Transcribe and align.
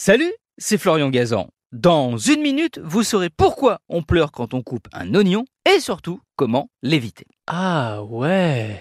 Salut, 0.00 0.32
c'est 0.58 0.78
Florian 0.78 1.08
Gazan. 1.10 1.48
Dans 1.72 2.18
une 2.18 2.40
minute, 2.40 2.80
vous 2.84 3.02
saurez 3.02 3.30
pourquoi 3.30 3.80
on 3.88 4.04
pleure 4.04 4.30
quand 4.30 4.54
on 4.54 4.62
coupe 4.62 4.86
un 4.92 5.12
oignon 5.16 5.44
et 5.68 5.80
surtout 5.80 6.20
comment 6.36 6.68
l'éviter. 6.84 7.26
Ah 7.48 8.04
ouais 8.04 8.80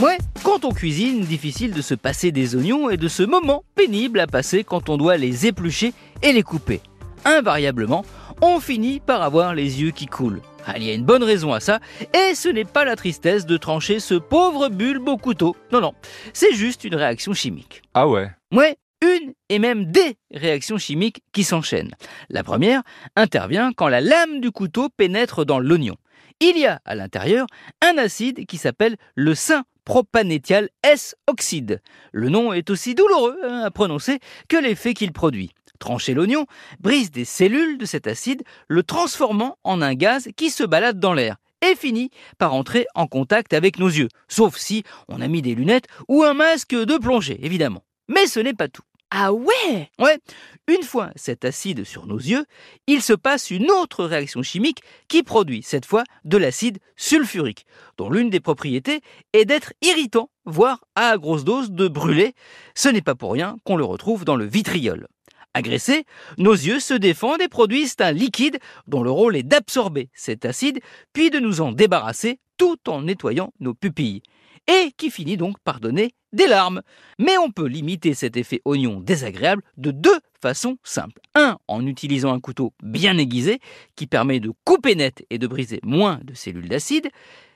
Ouais, 0.00 0.16
quand 0.44 0.64
on 0.64 0.70
cuisine, 0.70 1.22
difficile 1.22 1.74
de 1.74 1.82
se 1.82 1.94
passer 1.94 2.30
des 2.30 2.54
oignons 2.54 2.88
et 2.88 2.96
de 2.96 3.08
ce 3.08 3.24
moment 3.24 3.64
pénible 3.74 4.20
à 4.20 4.28
passer 4.28 4.62
quand 4.62 4.88
on 4.88 4.96
doit 4.96 5.16
les 5.16 5.48
éplucher 5.48 5.92
et 6.22 6.32
les 6.32 6.44
couper. 6.44 6.82
Invariablement, 7.24 8.04
on 8.40 8.60
finit 8.60 9.00
par 9.00 9.22
avoir 9.22 9.56
les 9.56 9.82
yeux 9.82 9.90
qui 9.90 10.06
coulent. 10.06 10.40
Ah, 10.66 10.74
il 10.76 10.84
y 10.84 10.90
a 10.90 10.94
une 10.94 11.04
bonne 11.04 11.24
raison 11.24 11.52
à 11.52 11.58
ça, 11.58 11.80
et 12.14 12.36
ce 12.36 12.48
n'est 12.48 12.64
pas 12.64 12.84
la 12.84 12.94
tristesse 12.94 13.44
de 13.44 13.56
trancher 13.56 13.98
ce 13.98 14.14
pauvre 14.14 14.68
bulbe 14.68 15.08
au 15.08 15.16
couteau. 15.16 15.56
Non, 15.72 15.80
non, 15.80 15.94
c'est 16.32 16.52
juste 16.52 16.84
une 16.84 16.94
réaction 16.94 17.34
chimique. 17.34 17.82
Ah 17.92 18.06
ouais 18.06 18.30
Ouais, 18.54 18.76
une 19.02 19.34
et 19.48 19.58
même 19.58 19.90
des 19.90 20.16
réactions 20.32 20.78
chimiques 20.78 21.22
qui 21.32 21.44
s'enchaînent. 21.44 21.94
La 22.28 22.42
première 22.42 22.82
intervient 23.16 23.72
quand 23.72 23.88
la 23.88 24.00
lame 24.00 24.40
du 24.40 24.50
couteau 24.50 24.88
pénètre 24.88 25.44
dans 25.44 25.58
l'oignon. 25.58 25.96
Il 26.40 26.56
y 26.56 26.66
a 26.66 26.80
à 26.84 26.94
l'intérieur 26.94 27.46
un 27.82 27.98
acide 27.98 28.46
qui 28.46 28.58
s'appelle 28.58 28.96
le 29.14 29.34
5-propanéthial 29.34 30.68
S-oxyde. 30.84 31.80
Le 32.12 32.28
nom 32.28 32.52
est 32.52 32.70
aussi 32.70 32.94
douloureux 32.94 33.36
hein, 33.42 33.62
à 33.64 33.70
prononcer 33.70 34.20
que 34.48 34.56
l'effet 34.56 34.94
qu'il 34.94 35.12
produit. 35.12 35.50
Trancher 35.78 36.14
l'oignon 36.14 36.46
brise 36.80 37.10
des 37.10 37.24
cellules 37.24 37.78
de 37.78 37.86
cet 37.86 38.06
acide, 38.06 38.42
le 38.68 38.82
transformant 38.82 39.58
en 39.64 39.82
un 39.82 39.94
gaz 39.94 40.28
qui 40.36 40.50
se 40.50 40.64
balade 40.64 41.00
dans 41.00 41.14
l'air 41.14 41.36
et 41.60 41.74
finit 41.74 42.10
par 42.38 42.54
entrer 42.54 42.86
en 42.94 43.06
contact 43.06 43.52
avec 43.52 43.78
nos 43.78 43.88
yeux, 43.88 44.08
sauf 44.28 44.56
si 44.56 44.84
on 45.08 45.20
a 45.20 45.28
mis 45.28 45.42
des 45.42 45.54
lunettes 45.54 45.86
ou 46.08 46.22
un 46.22 46.34
masque 46.34 46.74
de 46.74 46.98
plongée, 46.98 47.44
évidemment. 47.44 47.82
Mais 48.08 48.26
ce 48.26 48.40
n'est 48.40 48.54
pas 48.54 48.68
tout. 48.68 48.82
Ah 49.10 49.32
ouais? 49.32 49.90
Ouais, 49.98 50.18
une 50.66 50.82
fois 50.82 51.10
cet 51.16 51.46
acide 51.46 51.84
sur 51.84 52.06
nos 52.06 52.18
yeux, 52.18 52.44
il 52.86 53.00
se 53.00 53.14
passe 53.14 53.50
une 53.50 53.70
autre 53.70 54.04
réaction 54.04 54.42
chimique 54.42 54.82
qui 55.08 55.22
produit 55.22 55.62
cette 55.62 55.86
fois 55.86 56.04
de 56.24 56.36
l'acide 56.36 56.78
sulfurique, 56.96 57.64
dont 57.96 58.10
l'une 58.10 58.28
des 58.28 58.40
propriétés 58.40 59.00
est 59.32 59.46
d'être 59.46 59.72
irritant, 59.80 60.28
voire 60.44 60.84
à 60.94 61.16
grosse 61.16 61.44
dose 61.44 61.70
de 61.70 61.88
brûler. 61.88 62.34
Ce 62.74 62.90
n'est 62.90 63.00
pas 63.00 63.14
pour 63.14 63.32
rien 63.32 63.56
qu'on 63.64 63.76
le 63.76 63.84
retrouve 63.84 64.26
dans 64.26 64.36
le 64.36 64.44
vitriol. 64.44 65.06
Agressés, 65.54 66.04
nos 66.36 66.52
yeux 66.52 66.78
se 66.78 66.92
défendent 66.92 67.40
et 67.40 67.48
produisent 67.48 67.96
un 68.00 68.12
liquide 68.12 68.58
dont 68.86 69.02
le 69.02 69.10
rôle 69.10 69.36
est 69.36 69.42
d'absorber 69.42 70.10
cet 70.12 70.44
acide, 70.44 70.80
puis 71.14 71.30
de 71.30 71.38
nous 71.38 71.62
en 71.62 71.72
débarrasser 71.72 72.40
tout 72.58 72.90
en 72.90 73.02
nettoyant 73.02 73.54
nos 73.58 73.72
pupilles 73.72 74.22
et 74.68 74.92
qui 74.96 75.10
finit 75.10 75.36
donc 75.36 75.58
par 75.64 75.80
donner 75.80 76.12
des 76.32 76.46
larmes. 76.46 76.82
Mais 77.18 77.36
on 77.38 77.50
peut 77.50 77.66
limiter 77.66 78.14
cet 78.14 78.36
effet 78.36 78.60
oignon 78.64 79.00
désagréable 79.00 79.62
de 79.76 79.90
deux 79.90 80.20
façons 80.40 80.76
simples. 80.84 81.20
Un, 81.34 81.58
en 81.66 81.84
utilisant 81.86 82.32
un 82.32 82.40
couteau 82.40 82.74
bien 82.82 83.18
aiguisé 83.18 83.58
qui 83.96 84.06
permet 84.06 84.38
de 84.38 84.52
couper 84.64 84.94
net 84.94 85.24
et 85.30 85.38
de 85.38 85.46
briser 85.46 85.80
moins 85.82 86.20
de 86.22 86.34
cellules 86.34 86.68
d'acide. 86.68 87.08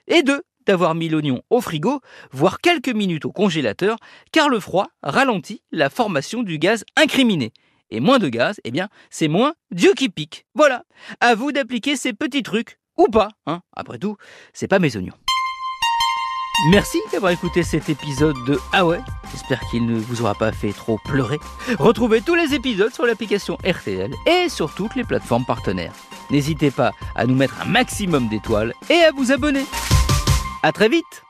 Et 0.09 0.23
deux, 0.23 0.43
d'avoir 0.67 0.95
mis 0.95 1.09
l'oignon 1.09 1.43
au 1.51 1.61
frigo, 1.61 2.01
voire 2.33 2.59
quelques 2.61 2.89
minutes 2.89 3.25
au 3.25 3.33
congélateur, 3.33 3.99
car 4.33 4.49
le 4.49 4.61
froid 4.61 4.89
ralentit 5.03 5.63
la 5.71 5.91
formation 5.91 6.43
du 6.43 6.59
gaz 6.59 6.85
incriminé. 6.97 7.53
Et 7.91 8.01
moins 8.01 8.19
de 8.19 8.29
gaz, 8.29 8.59
eh 8.65 8.71
bien, 8.71 8.89
c'est 9.11 9.29
moins 9.29 9.55
Dieu 9.71 9.93
qui 9.95 10.09
pique. 10.09 10.47
Voilà. 10.55 10.85
À 11.21 11.35
vous 11.35 11.53
d'appliquer 11.53 11.97
ces 11.97 12.15
petits 12.15 12.43
trucs. 12.43 12.79
Ou 12.99 13.07
pas, 13.07 13.29
hein. 13.47 13.63
Après 13.75 13.99
tout, 13.99 14.17
c'est 14.53 14.69
pas 14.69 14.79
mes 14.79 14.97
oignons. 14.97 15.22
Merci 16.71 17.01
d'avoir 17.11 17.33
écouté 17.33 17.63
cet 17.63 17.89
épisode 17.89 18.37
de 18.47 18.59
Ah. 18.73 18.83
J'espère 19.33 19.61
qu'il 19.71 19.87
ne 19.87 19.99
vous 19.99 20.21
aura 20.21 20.35
pas 20.35 20.53
fait 20.53 20.73
trop 20.73 20.99
pleurer. 21.03 21.41
Retrouvez 21.79 22.21
tous 22.21 22.35
les 22.35 22.55
épisodes 22.55 22.93
sur 22.93 23.07
l'application 23.07 23.57
RTL 23.67 24.13
et 24.27 24.49
sur 24.51 24.75
toutes 24.75 24.95
les 24.95 25.05
plateformes 25.05 25.47
partenaires. 25.47 25.95
N'hésitez 26.31 26.71
pas 26.71 26.93
à 27.15 27.27
nous 27.27 27.35
mettre 27.35 27.61
un 27.63 27.65
maximum 27.65 28.29
d'étoiles 28.29 28.75
et 28.91 29.03
à 29.03 29.13
vous 29.13 29.33
abonner. 29.33 29.65
À 30.63 30.73
très 30.73 30.89
vite 30.89 31.25